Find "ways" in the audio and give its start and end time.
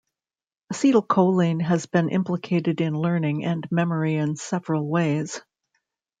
4.89-5.39